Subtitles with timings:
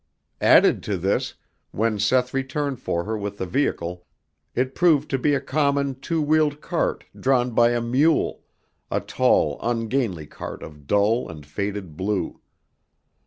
[0.41, 1.35] Added to this,
[1.69, 4.07] when Seth returned for her with the vehicle,
[4.55, 8.41] it proved to be a common two wheeled cart drawn by a mule,
[8.89, 12.41] a tall, ungainly cart of dull and faded blue.